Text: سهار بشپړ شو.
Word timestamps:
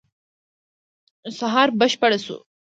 سهار 1.37 1.67
بشپړ 1.79 2.11
شو. 2.25 2.37